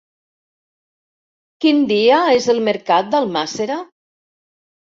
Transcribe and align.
Quin 1.65 1.83
dia 1.93 2.23
és 2.39 2.47
el 2.55 2.65
mercat 2.71 3.13
d'Almàssera? 3.13 3.79